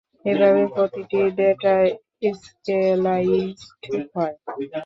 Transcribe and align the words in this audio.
এভাবেই 0.25 0.67
প্রতিটি 0.75 1.19
ডেটা 1.37 1.75
স্কেলাইজড 2.39 3.81
হয়। 4.15 4.35